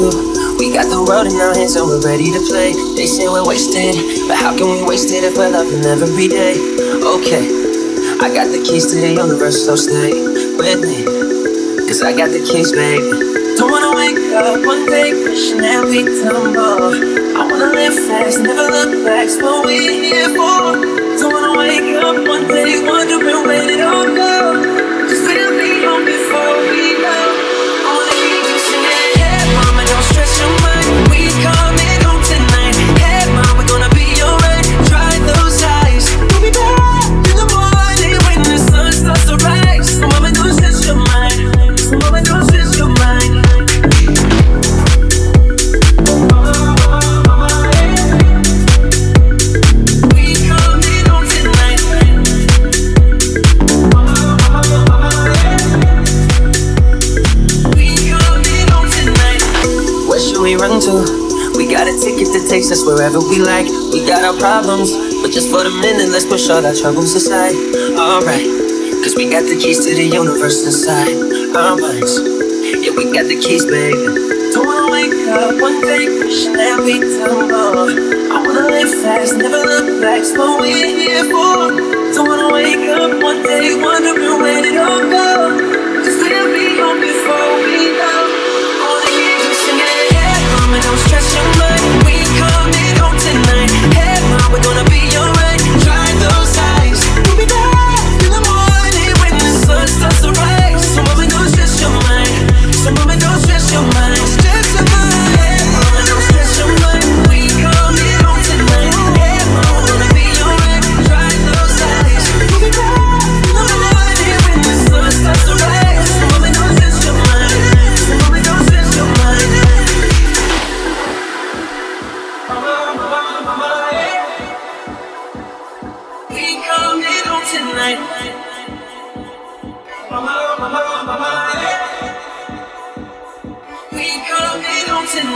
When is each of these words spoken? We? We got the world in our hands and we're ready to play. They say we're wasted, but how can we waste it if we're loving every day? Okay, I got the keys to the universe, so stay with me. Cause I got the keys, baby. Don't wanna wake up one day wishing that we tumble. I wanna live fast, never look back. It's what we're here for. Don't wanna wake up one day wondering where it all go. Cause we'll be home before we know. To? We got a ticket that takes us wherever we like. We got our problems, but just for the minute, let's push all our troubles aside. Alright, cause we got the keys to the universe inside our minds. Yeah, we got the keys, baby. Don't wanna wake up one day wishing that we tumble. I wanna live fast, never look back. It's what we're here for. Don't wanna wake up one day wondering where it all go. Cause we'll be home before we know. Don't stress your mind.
We? 0.00 0.40
We 0.56 0.72
got 0.72 0.88
the 0.88 1.04
world 1.04 1.28
in 1.28 1.36
our 1.36 1.52
hands 1.52 1.76
and 1.76 1.84
we're 1.84 2.00
ready 2.00 2.32
to 2.32 2.40
play. 2.48 2.72
They 2.96 3.04
say 3.04 3.28
we're 3.28 3.44
wasted, 3.44 3.96
but 4.28 4.36
how 4.40 4.56
can 4.56 4.68
we 4.72 4.80
waste 4.80 5.12
it 5.12 5.24
if 5.24 5.36
we're 5.36 5.52
loving 5.52 5.84
every 5.84 6.28
day? 6.28 6.56
Okay, 7.04 7.44
I 8.20 8.32
got 8.32 8.48
the 8.48 8.64
keys 8.64 8.88
to 8.92 8.96
the 8.96 9.12
universe, 9.12 9.64
so 9.64 9.76
stay 9.76 10.12
with 10.56 10.80
me. 10.80 11.04
Cause 11.84 12.00
I 12.00 12.16
got 12.16 12.32
the 12.32 12.40
keys, 12.40 12.72
baby. 12.72 13.12
Don't 13.60 13.68
wanna 13.68 13.92
wake 13.92 14.16
up 14.32 14.64
one 14.64 14.88
day 14.88 15.12
wishing 15.12 15.60
that 15.60 15.84
we 15.84 16.00
tumble. 16.24 16.96
I 17.36 17.44
wanna 17.44 17.76
live 17.76 17.96
fast, 18.08 18.40
never 18.40 18.72
look 18.72 19.04
back. 19.04 19.28
It's 19.28 19.36
what 19.36 19.68
we're 19.68 19.84
here 19.84 20.32
for. 20.32 20.80
Don't 21.20 21.28
wanna 21.28 21.60
wake 21.60 21.92
up 22.00 22.16
one 22.24 22.48
day 22.48 22.80
wondering 22.88 23.44
where 23.44 23.68
it 23.68 23.80
all 23.84 24.08
go. 24.08 24.64
Cause 25.08 25.24
we'll 25.28 25.56
be 25.60 25.84
home 25.84 26.08
before 26.08 26.56
we 26.72 27.00
know. 27.04 27.49
To? 60.80 61.04
We 61.56 61.68
got 61.68 61.84
a 61.84 61.94
ticket 62.00 62.32
that 62.32 62.48
takes 62.48 62.72
us 62.72 62.86
wherever 62.88 63.20
we 63.20 63.36
like. 63.36 63.68
We 63.92 64.06
got 64.08 64.24
our 64.24 64.36
problems, 64.40 64.92
but 65.20 65.28
just 65.28 65.52
for 65.52 65.60
the 65.60 65.72
minute, 65.84 66.08
let's 66.08 66.24
push 66.24 66.48
all 66.48 66.64
our 66.64 66.72
troubles 66.72 67.12
aside. 67.12 67.52
Alright, 68.00 68.48
cause 69.04 69.12
we 69.12 69.28
got 69.28 69.44
the 69.44 69.60
keys 69.60 69.84
to 69.84 69.92
the 69.92 70.08
universe 70.08 70.64
inside 70.64 71.12
our 71.52 71.76
minds. 71.76 72.16
Yeah, 72.80 72.96
we 72.96 73.12
got 73.12 73.28
the 73.28 73.36
keys, 73.36 73.68
baby. 73.68 73.92
Don't 74.56 74.64
wanna 74.64 74.88
wake 74.88 75.12
up 75.28 75.60
one 75.60 75.84
day 75.84 76.08
wishing 76.08 76.56
that 76.56 76.80
we 76.80 76.96
tumble. 76.96 77.92
I 78.32 78.40
wanna 78.40 78.72
live 78.72 78.92
fast, 79.04 79.36
never 79.36 79.60
look 79.60 80.00
back. 80.00 80.24
It's 80.24 80.32
what 80.32 80.64
we're 80.64 80.96
here 80.96 81.28
for. 81.28 81.76
Don't 82.16 82.24
wanna 82.24 82.56
wake 82.56 82.88
up 82.88 83.20
one 83.20 83.44
day 83.44 83.76
wondering 83.76 84.40
where 84.40 84.64
it 84.64 84.80
all 84.80 85.04
go. 85.04 85.60
Cause 86.00 86.16
we'll 86.24 86.48
be 86.56 86.80
home 86.80 87.04
before 87.04 87.52
we 87.68 87.92
know. 88.00 88.39
Don't 90.82 90.98
stress 90.98 91.34
your 91.34 91.44
mind. 91.58 91.79